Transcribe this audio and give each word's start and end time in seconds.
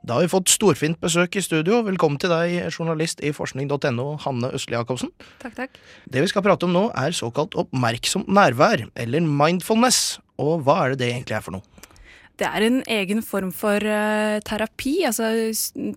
Da 0.00 0.16
har 0.16 0.24
vi 0.24 0.30
fått 0.32 0.48
storfint 0.48 0.96
besøk 1.02 1.36
i 1.36 1.42
studio. 1.44 1.82
Velkommen 1.84 2.16
til 2.20 2.32
deg, 2.32 2.54
journalist 2.72 3.18
i 3.20 3.34
forskning.no, 3.36 4.06
Hanne 4.24 4.48
Østli 4.56 4.72
Jacobsen. 4.72 5.10
Takk, 5.42 5.58
takk. 5.58 5.76
Det 6.08 6.22
vi 6.24 6.30
skal 6.30 6.44
prate 6.46 6.64
om 6.64 6.72
nå, 6.72 6.86
er 6.96 7.12
såkalt 7.16 7.52
oppmerksomt 7.60 8.30
nærvær, 8.32 8.86
eller 8.96 9.26
mindfulness. 9.28 10.16
Og 10.40 10.64
hva 10.64 10.78
er 10.86 10.94
det 10.94 11.02
det 11.02 11.10
egentlig 11.10 11.36
er 11.36 11.44
for 11.44 11.58
noe? 11.58 11.84
Det 12.40 12.48
er 12.48 12.64
en 12.64 12.78
egen 12.88 13.20
form 13.20 13.50
for 13.52 13.84
uh, 13.84 14.38
terapi, 14.48 14.94
altså 15.04 15.28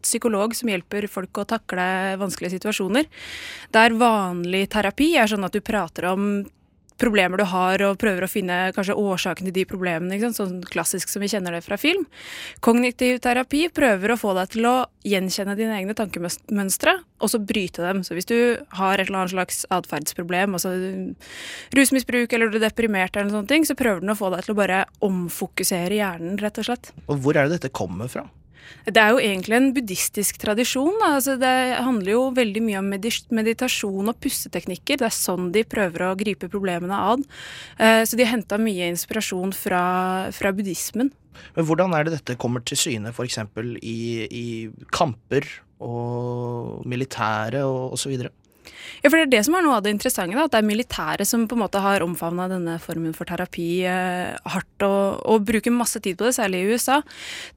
psykolog 0.04 0.52
som 0.58 0.74
hjelper 0.74 1.08
folk 1.08 1.40
å 1.40 1.48
takle 1.48 1.86
vanskelige 2.20 2.58
situasjoner. 2.58 3.08
Der 3.72 3.96
vanlig 3.96 4.66
terapi 4.76 5.14
er 5.16 5.32
sånn 5.32 5.48
at 5.48 5.56
du 5.56 5.64
prater 5.64 6.12
om 6.12 6.44
problemer 7.02 7.42
du 7.42 7.46
har, 7.50 7.82
og 7.88 8.00
prøver 8.02 8.26
å 8.26 8.32
finne 8.32 8.58
kanskje 8.76 8.98
årsaken 9.00 9.50
til 9.50 9.56
de 9.56 9.66
problemene. 9.70 10.20
Sånn 10.34 10.62
klassisk 10.68 11.12
som 11.12 11.24
vi 11.24 11.32
kjenner 11.32 11.56
det 11.56 11.64
fra 11.66 11.78
film. 11.80 12.06
Kognitiv 12.64 13.20
terapi 13.24 13.68
prøver 13.74 14.14
å 14.14 14.20
få 14.20 14.36
deg 14.38 14.54
til 14.56 14.70
å 14.70 14.76
gjenkjenne 15.08 15.56
dine 15.60 15.76
egne 15.80 15.96
tankemønstre, 15.98 16.96
og 17.24 17.32
så 17.32 17.42
bryte 17.44 17.84
dem. 17.84 18.04
Så 18.08 18.18
hvis 18.18 18.30
du 18.30 18.38
har 18.80 18.98
et 18.98 19.08
eller 19.08 19.24
annet 19.24 19.36
slags 19.36 19.64
atferdsproblem, 19.74 20.56
altså 20.56 20.76
rusmisbruk 21.76 22.34
eller 22.34 22.52
du 22.52 22.60
er 22.62 22.68
deprimert, 22.68 23.16
eller 23.16 23.30
noen 23.30 23.42
sånne 23.42 23.52
ting, 23.52 23.68
så 23.68 23.78
prøver 23.80 24.04
den 24.04 24.14
å 24.14 24.20
få 24.20 24.32
deg 24.34 24.46
til 24.46 24.56
å 24.56 24.62
bare 24.62 24.86
omfokusere 25.04 26.00
hjernen, 26.00 26.40
rett 26.42 26.62
og 26.62 26.70
slett. 26.70 26.94
Og 27.08 27.20
hvor 27.24 27.38
er 27.38 27.48
det 27.48 27.60
dette 27.60 27.74
kommer 27.76 28.12
fra? 28.12 28.28
Det 28.86 29.00
er 29.00 29.14
jo 29.14 29.22
egentlig 29.22 29.58
en 29.58 29.72
buddhistisk 29.76 30.40
tradisjon. 30.42 30.96
Altså 31.08 31.36
det 31.40 31.54
handler 31.84 32.14
jo 32.16 32.24
veldig 32.36 32.64
mye 32.66 32.82
om 32.82 32.92
meditasjon 32.92 34.12
og 34.12 34.20
pusteteknikker. 34.24 35.02
Det 35.02 35.08
er 35.10 35.16
sånn 35.16 35.52
de 35.56 35.66
prøver 35.68 36.08
å 36.08 36.14
gripe 36.20 36.50
problemene 36.52 37.00
ad. 37.14 37.26
Eh, 37.80 38.04
så 38.08 38.20
de 38.20 38.26
har 38.26 38.36
henta 38.36 38.60
mye 38.62 38.92
inspirasjon 38.94 39.56
fra, 39.56 39.84
fra, 40.36 40.54
buddhismen. 40.56 41.12
Men 41.56 41.68
hvordan 41.68 41.96
er 41.98 42.06
det 42.06 42.20
dette 42.20 42.38
kommer 42.40 42.64
til 42.66 42.80
syne 42.80 43.14
f.eks. 43.14 43.40
I, 43.82 44.00
i 44.30 44.48
kamper 44.94 45.48
og 45.84 46.84
militære 46.88 47.64
og 47.68 47.98
osv.? 47.98 48.30
Ja, 49.04 49.10
for 49.10 49.18
det 49.18 49.26
er 49.26 49.32
det 49.34 49.42
som 49.48 49.58
er 49.58 49.66
noe 49.66 49.78
av 49.78 49.84
det 49.86 49.94
interessante. 49.94 50.38
Da, 50.38 50.46
at 50.48 50.54
det 50.54 50.62
er 50.62 50.68
militæret 50.68 51.30
som 51.30 51.46
på 51.50 51.58
en 51.58 51.64
måte 51.64 51.82
har 51.84 52.06
omfavna 52.06 52.48
denne 52.52 52.78
formen 52.84 53.16
for 53.18 53.30
terapi 53.30 53.68
eh, 53.90 54.34
hardt 54.54 54.86
og, 54.88 55.20
og, 55.28 55.46
bruker 55.48 55.76
masse 55.76 56.00
tid 56.04 56.18
på 56.20 56.28
det, 56.30 56.36
særlig 56.38 56.64
i 56.64 56.74
USA. 56.78 57.02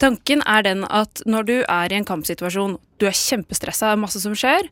Tanken 0.03 0.43
er 0.43 0.67
den 0.67 0.85
at 0.89 1.23
når 1.29 1.49
du 1.49 1.57
er 1.63 1.93
i 1.93 1.99
en 2.01 2.09
kampsituasjon, 2.09 2.77
du 2.97 3.09
er 3.09 3.17
kjempestressa, 3.17 3.95
masse 4.01 4.23
som 4.23 4.37
skjer, 4.37 4.71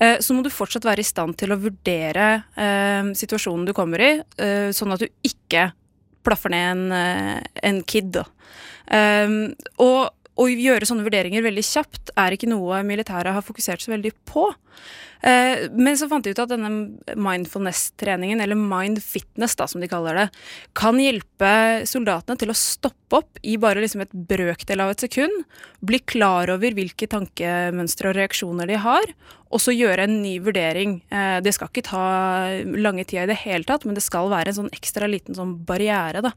eh, 0.00 0.16
så 0.24 0.36
må 0.36 0.44
du 0.44 0.52
fortsatt 0.52 0.86
være 0.86 1.04
i 1.04 1.08
stand 1.08 1.38
til 1.40 1.54
å 1.54 1.60
vurdere 1.60 2.28
eh, 2.56 3.14
situasjonen 3.18 3.68
du 3.68 3.74
kommer 3.76 4.02
i, 4.02 4.12
eh, 4.40 4.68
sånn 4.74 4.94
at 4.94 5.04
du 5.04 5.08
ikke 5.26 5.72
plaffer 6.24 6.52
ned 6.54 6.70
en, 6.70 6.84
eh, 6.92 7.40
en 7.68 7.82
kid. 7.84 8.22
Um, 8.88 9.54
og 9.80 10.12
å 10.40 10.46
gjøre 10.50 10.86
sånne 10.88 11.06
vurderinger 11.06 11.44
veldig 11.44 11.62
kjapt 11.64 12.12
er 12.18 12.34
ikke 12.34 12.50
noe 12.50 12.80
militæret 12.86 13.36
har 13.36 13.44
fokusert 13.44 13.84
så 13.84 13.92
veldig 13.94 14.12
på. 14.26 14.48
Eh, 15.24 15.70
men 15.72 15.96
så 15.96 16.08
fant 16.10 16.24
de 16.24 16.34
ut 16.34 16.40
at 16.42 16.50
denne 16.52 16.70
mindfulness-treningen, 17.16 18.42
eller 18.44 18.58
mind 18.58 19.00
fitness 19.00 19.56
da, 19.56 19.68
som 19.70 19.80
de 19.80 19.88
kaller 19.88 20.18
det, 20.18 20.26
kan 20.76 21.00
hjelpe 21.00 21.52
soldatene 21.88 22.36
til 22.40 22.52
å 22.52 22.58
stoppe 22.58 23.22
opp 23.22 23.40
i 23.46 23.56
bare 23.60 23.80
liksom 23.80 24.04
et 24.04 24.12
brøkdel 24.12 24.82
av 24.84 24.92
et 24.92 25.06
sekund, 25.06 25.46
bli 25.80 26.02
klar 26.04 26.52
over 26.52 26.76
hvilke 26.76 27.08
tankemønstre 27.08 28.10
og 28.10 28.18
reaksjoner 28.18 28.68
de 28.68 28.78
har, 28.84 29.14
og 29.54 29.62
så 29.62 29.72
gjøre 29.72 30.08
en 30.08 30.18
ny 30.20 30.34
vurdering. 30.44 30.98
Eh, 31.08 31.38
det 31.44 31.54
skal 31.56 31.70
ikke 31.70 31.86
ta 31.88 32.04
lange 32.76 33.06
tida 33.08 33.24
i 33.24 33.30
det 33.30 33.40
hele 33.46 33.64
tatt, 33.64 33.86
men 33.88 33.96
det 33.96 34.04
skal 34.04 34.28
være 34.32 34.52
en 34.52 34.60
sånn 34.64 34.72
ekstra 34.76 35.08
liten 35.08 35.38
sånn 35.38 35.56
barriere. 35.64 36.20
Da. 36.26 36.34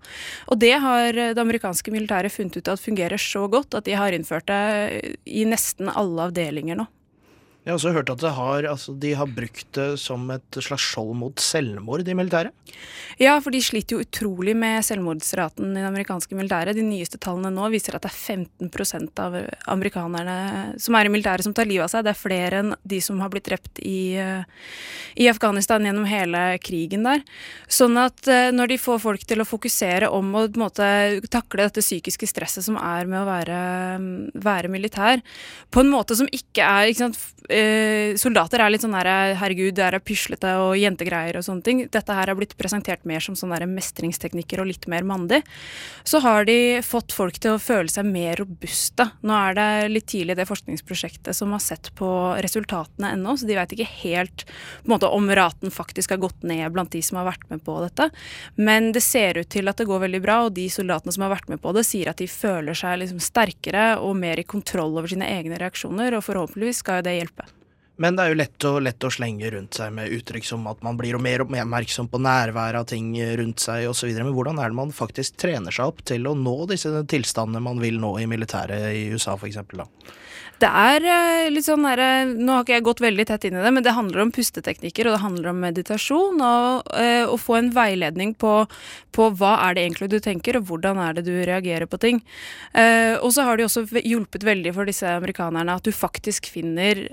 Og 0.48 0.62
det 0.64 0.76
har 0.84 1.12
det 1.12 1.44
amerikanske 1.44 1.92
militæret 1.92 2.32
funnet 2.32 2.62
ut 2.62 2.72
at 2.72 2.84
fungerer 2.84 3.20
så 3.20 3.50
godt 3.52 3.76
at 3.76 3.90
de 3.90 3.98
har 4.00 4.16
innført 4.16 4.48
det 4.48 5.18
i 5.26 5.44
nesten 5.50 5.92
alle 5.92 6.30
avdelinger 6.30 6.80
nå. 6.80 6.88
Jeg 7.68 7.74
har 7.74 7.82
også 7.82 7.92
hørt 7.98 8.12
at 8.14 8.22
har, 8.32 8.66
altså, 8.72 8.94
de 8.96 9.10
har 9.20 9.28
brukt 9.28 9.68
det 9.76 9.98
som 10.00 10.22
et 10.32 10.58
slags 10.64 10.86
skjold 10.88 11.10
mot 11.20 11.42
selvmord 11.44 12.08
i 12.08 12.14
militæret? 12.16 12.56
Ja, 13.20 13.34
for 13.44 13.52
de 13.52 13.60
sliter 13.60 13.98
jo 13.98 14.06
utrolig 14.06 14.54
med 14.56 14.86
selvmordsraten 14.88 15.74
i 15.74 15.82
det 15.82 15.90
amerikanske 15.90 16.38
militæret. 16.38 16.78
De 16.78 16.86
nyeste 16.86 17.20
tallene 17.20 17.52
nå 17.52 17.68
viser 17.74 17.98
at 17.98 18.06
det 18.06 18.14
er 18.14 18.38
15% 18.70 19.20
av 19.20 19.36
amerikanerne 19.74 20.38
som 20.80 20.96
er 20.96 21.10
i 21.10 21.12
militæret 21.12 21.44
som 21.44 21.56
tar 21.58 21.68
livet 21.68 21.90
av 21.90 21.92
seg. 21.92 22.06
Det 22.08 22.14
er 22.14 22.22
flere 22.22 22.62
enn 22.62 22.72
de 22.88 23.02
som 23.04 23.20
har 23.20 23.34
blitt 23.34 23.50
drept 23.50 23.82
i, 23.84 24.16
i 25.20 25.28
Afghanistan 25.28 25.84
gjennom 25.84 26.08
hele 26.08 26.46
krigen 26.64 27.04
der. 27.04 27.26
Sånn 27.68 28.00
at 28.00 28.32
eh, 28.32 28.48
når 28.56 28.72
de 28.72 28.80
får 28.80 29.04
folk 29.04 29.28
til 29.28 29.44
å 29.44 29.50
fokusere 29.50 30.14
om 30.16 30.32
å 30.40 30.46
måte, 30.56 30.88
takle 31.28 31.68
dette 31.68 31.84
psykiske 31.84 32.32
stresset 32.32 32.70
som 32.70 32.80
er 32.80 33.12
med 33.12 33.26
å 33.26 33.28
være, 33.28 33.60
være 34.40 34.72
militær, 34.72 35.20
på 35.68 35.84
en 35.84 35.92
måte 35.92 36.16
som 36.16 36.32
ikke 36.32 36.64
er 36.64 36.94
ikke 36.94 37.10
sant, 37.10 37.20
eh, 37.58 38.16
soldater 38.20 38.62
er 38.62 38.72
litt 38.72 38.84
sånn 38.86 38.96
der 38.96 39.36
herregud, 39.40 39.76
det 39.78 39.86
er 39.88 40.00
puslete 40.04 40.54
og 40.62 40.78
jentegreier 40.80 41.40
og 41.40 41.46
sånne 41.48 41.66
ting. 41.66 41.84
Dette 41.92 42.16
her 42.16 42.30
har 42.30 42.38
blitt 42.38 42.56
presentert 42.60 43.04
mer 43.10 43.24
som 43.24 43.36
sånne 43.38 43.68
mestringsteknikker 43.72 44.62
og 44.62 44.70
litt 44.70 44.88
mer 44.92 45.06
mandig. 45.08 45.42
Så 46.08 46.22
har 46.24 46.48
de 46.48 46.80
fått 46.86 47.16
folk 47.16 47.40
til 47.42 47.56
å 47.56 47.62
føle 47.62 47.92
seg 47.92 48.08
mer 48.08 48.40
robuste. 48.42 49.10
Nå 49.26 49.36
er 49.36 49.58
det 49.58 49.68
litt 49.92 50.08
tidlig 50.14 50.38
det 50.38 50.48
forskningsprosjektet 50.50 51.36
som 51.36 51.54
har 51.56 51.64
sett 51.64 51.92
på 51.98 52.10
resultatene 52.44 53.14
ennå, 53.16 53.36
så 53.38 53.50
de 53.50 53.58
veit 53.58 53.74
ikke 53.76 53.90
helt 54.04 54.46
måte, 54.88 55.10
om 55.10 55.30
raten 55.32 55.74
faktisk 55.74 56.14
har 56.14 56.22
gått 56.22 56.46
ned 56.48 56.72
blant 56.76 56.94
de 56.94 57.02
som 57.04 57.20
har 57.22 57.30
vært 57.32 57.48
med 57.52 57.64
på 57.66 57.80
dette. 57.84 58.10
Men 58.56 58.92
det 58.96 59.04
ser 59.06 59.42
ut 59.42 59.50
til 59.54 59.70
at 59.72 59.80
det 59.80 59.88
går 59.90 60.06
veldig 60.06 60.24
bra, 60.24 60.40
og 60.46 60.56
de 60.58 60.68
soldatene 60.72 61.16
som 61.16 61.26
har 61.26 61.34
vært 61.36 61.52
med 61.52 61.64
på 61.64 61.74
det, 61.76 61.86
sier 61.88 62.12
at 62.12 62.22
de 62.22 62.30
føler 62.32 62.78
seg 62.78 63.00
liksom 63.02 63.22
sterkere 63.24 63.90
og 64.04 64.18
mer 64.20 64.40
i 64.40 64.48
kontroll 64.48 64.98
over 64.98 65.12
sine 65.12 65.28
egne 65.38 65.60
reaksjoner, 65.62 66.18
og 66.18 66.26
forhåpentligvis 66.28 66.84
skal 66.84 67.02
jo 67.02 67.08
det 67.10 67.18
hjelpe. 67.20 67.47
Men 67.98 68.18
det 68.18 68.24
er 68.24 68.32
jo 68.32 68.38
lett 68.38 68.68
å, 68.70 68.72
lett 68.84 69.08
å, 69.08 69.12
slenge 69.14 69.50
rundt 69.54 69.80
seg 69.80 69.94
med 69.96 70.14
uttrykk 70.14 70.46
som 70.46 70.68
at 70.70 70.84
man 70.86 71.00
blir 71.00 71.18
mer 71.22 71.42
oppmerksom 71.46 72.12
på 72.12 72.22
nærværet 72.22 72.84
av 72.84 72.90
ting 72.92 73.10
rundt 73.40 73.64
seg 73.64 73.88
osv. 73.90 74.12
Men 74.20 74.36
hvordan 74.36 74.62
er 74.62 74.70
det 74.70 74.78
man 74.78 74.94
faktisk 74.94 75.40
trener 75.42 75.74
seg 75.74 75.90
opp 75.90 76.06
til 76.06 76.30
å 76.30 76.36
nå 76.38 76.60
disse 76.70 76.94
tilstandene 77.10 77.64
man 77.64 77.82
vil 77.82 77.98
nå 78.02 78.14
i 78.22 78.30
militæret 78.30 78.92
i 78.94 79.08
USA 79.16 79.34
f.eks.? 79.38 79.64
Det 80.58 80.70
er 80.70 81.04
eh, 81.06 81.48
litt 81.54 81.68
sånn 81.68 81.86
der, 81.86 82.02
Nå 82.34 82.56
har 82.56 82.64
ikke 82.64 82.74
jeg 82.74 82.86
gått 82.88 83.02
veldig 83.04 83.26
tett 83.30 83.44
inn 83.46 83.58
i 83.60 83.62
det, 83.62 83.72
men 83.74 83.86
det 83.86 83.94
handler 83.94 84.24
om 84.24 84.32
pusteteknikker 84.34 85.06
og 85.10 85.14
det 85.14 85.22
handler 85.22 85.52
om 85.52 85.60
meditasjon. 85.62 86.42
Og 86.42 86.90
å 87.28 87.38
få 87.42 87.58
en 87.60 87.70
veiledning 87.76 88.34
på, 88.38 88.54
på, 89.14 89.28
hva 89.38 89.54
er 89.68 89.78
det 89.78 89.84
egentlig 89.86 90.10
du 90.14 90.18
tenker, 90.24 90.58
og 90.58 90.70
hvordan 90.70 91.02
er 91.02 91.18
det 91.18 91.28
du 91.28 91.34
reagerer 91.36 91.86
på 91.90 92.00
ting. 92.02 92.22
Og 93.22 93.30
så 93.36 93.46
har 93.46 93.58
det 93.58 93.68
også 93.68 93.86
hjulpet 94.02 94.46
veldig 94.48 94.74
for 94.76 94.90
disse 94.90 95.10
amerikanerne 95.10 95.78
at 95.78 95.86
du 95.86 95.94
faktisk 95.94 96.50
finner 96.52 97.06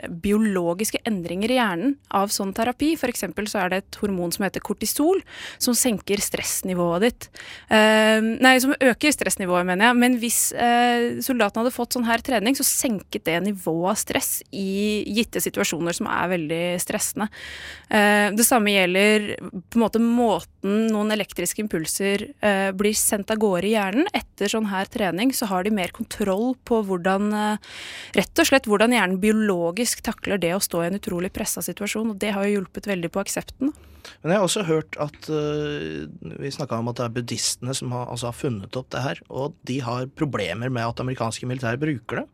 biologiske 0.74 1.02
endringer 1.08 1.52
i 1.54 1.58
hjernen 1.58 1.96
av 2.10 2.32
sånn 2.34 2.54
terapi. 2.56 2.94
Eksempel 3.14 3.46
så 3.46 3.62
er 3.62 3.70
det 3.70 3.82
et 3.82 3.98
hormon 4.00 4.32
som 4.34 4.44
heter 4.46 4.64
kortisol, 4.64 5.20
som 5.62 5.76
senker 5.76 6.18
stressnivået 6.18 7.04
ditt. 7.06 7.28
Eh, 7.70 8.20
nei, 8.20 8.56
som 8.60 8.74
øker 8.74 9.14
stressnivået, 9.14 9.66
mener 9.66 9.90
jeg. 9.90 10.00
Men 10.02 10.18
hvis 10.18 10.40
soldatene 11.24 11.64
hadde 11.64 11.74
fått 11.74 11.94
sånn 11.94 12.08
her 12.08 12.22
trening, 12.24 12.56
så 12.56 12.66
senket 12.66 13.26
det 13.28 13.38
nivået 13.44 13.94
av 13.94 13.98
stress 14.00 14.42
i 14.52 15.04
gitte 15.14 15.42
situasjoner 15.42 15.96
som 15.96 16.08
er 16.10 16.30
veldig 16.32 16.62
stressende. 16.82 17.28
Eh, 17.88 18.30
det 18.34 18.46
samme 18.46 18.72
gjelder 18.72 19.34
på 19.40 19.78
en 19.78 19.84
måte 19.84 20.00
måten 20.02 20.88
noen 20.92 21.12
elektriske 21.14 21.62
impulser 21.62 22.26
eh, 22.44 22.70
blir 22.76 22.96
sendt 22.98 23.32
av 23.34 23.40
gårde 23.42 23.68
i 23.68 23.74
hjernen. 23.74 24.08
Etter 24.16 24.50
sånn 24.50 24.70
her 24.70 24.88
trening 24.90 25.34
så 25.36 25.48
har 25.50 25.66
de 25.66 25.74
mer 25.74 25.94
kontroll 25.94 26.54
på 26.66 26.80
hvordan 26.88 27.30
eh, 27.38 27.72
rett 28.18 28.42
og 28.42 28.50
slett 28.50 28.68
hvordan 28.70 28.96
hjernen 28.96 29.20
biologisk 29.22 30.04
takler 30.06 30.40
det 30.42 30.54
å 30.56 30.62
stå 30.64 30.82
i 30.82 30.88
en 30.88 30.98
utrolig 30.98 31.32
pressa 31.34 31.62
situasjon. 31.64 32.14
og 32.14 32.20
Det 32.20 32.32
har 32.34 32.46
jo 32.46 32.58
hjulpet 32.58 32.88
veldig 32.90 33.12
på 33.12 33.22
aksepten. 33.22 33.74
Men 34.22 34.34
jeg 34.34 34.40
har 34.40 34.48
også 34.48 34.66
hørt 34.68 34.98
at 35.00 35.30
uh, 35.30 36.04
Vi 36.40 36.54
snakka 36.54 36.78
om 36.78 36.90
at 36.92 37.00
det 37.00 37.06
er 37.06 37.16
buddhistene 37.18 37.76
som 37.76 37.92
har, 37.94 38.08
altså 38.12 38.30
har 38.30 38.38
funnet 38.38 38.78
opp 38.78 38.90
det 38.94 39.04
her. 39.04 39.22
Og 39.30 39.56
de 39.68 39.80
har 39.84 40.08
problemer 40.18 40.72
med 40.72 40.86
at 40.86 41.04
amerikanske 41.04 41.48
militære 41.48 41.80
bruker 41.80 42.22
det. 42.22 42.28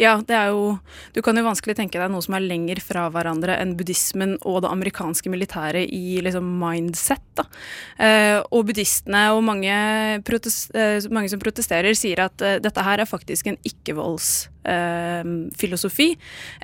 Ja, 0.00 0.14
det 0.24 0.32
er 0.36 0.46
jo 0.54 0.78
Du 1.14 1.20
kan 1.24 1.36
jo 1.36 1.42
vanskelig 1.44 1.76
tenke 1.78 1.98
deg 2.00 2.10
noe 2.12 2.22
som 2.24 2.34
er 2.36 2.40
lenger 2.44 2.80
fra 2.82 3.10
hverandre 3.12 3.56
enn 3.60 3.76
buddhismen 3.78 4.32
og 4.48 4.62
det 4.64 4.72
amerikanske 4.72 5.30
militæret 5.32 5.86
i 5.92 6.20
liksom 6.24 6.46
mindset. 6.60 7.22
da. 7.36 7.44
Eh, 7.98 8.42
og 8.50 8.66
buddhistene 8.68 9.32
og 9.34 9.44
mange, 9.44 9.70
eh, 9.70 10.20
mange, 11.10 11.28
som 11.28 11.40
protesterer, 11.40 11.94
sier 11.94 12.20
at 12.24 12.36
dette 12.62 12.82
her 12.82 12.98
er 13.00 13.06
faktisk 13.06 13.46
en 13.46 13.56
ikke-voldsfilosofi. 13.64 16.16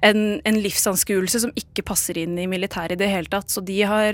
En, 0.03 0.41
en 0.45 0.63
livsanskuelse 0.63 1.41
som 1.41 1.51
ikke 1.57 1.83
passer 1.87 2.19
inn 2.19 2.39
i 2.39 2.47
militæret 2.47 2.93
i 2.93 2.97
det 3.05 3.11
hele 3.11 3.27
tatt. 3.33 3.51
Så 3.51 3.61
de 3.65 3.83
har 3.83 4.13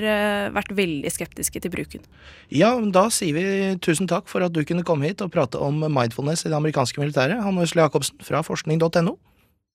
vært 0.55 0.73
veldig 0.77 1.13
skeptiske 1.13 1.63
til 1.63 1.73
bruken. 1.73 2.07
Ja, 2.53 2.75
da 2.95 3.07
sier 3.15 3.37
vi 3.37 3.45
tusen 3.85 4.11
takk 4.11 4.31
for 4.31 4.45
at 4.45 4.55
du 4.55 4.63
kunne 4.69 4.87
komme 4.87 5.09
hit 5.09 5.25
og 5.25 5.33
prate 5.35 5.61
om 5.61 5.85
mindfulness 5.87 6.47
i 6.47 6.53
det 6.53 6.59
amerikanske 6.59 7.03
militæret. 7.03 7.43
Hanne 7.45 7.67
Øsle 7.67 7.87
Jacobsen 7.87 8.21
fra 8.25 8.45
forskning.no. 8.47 9.17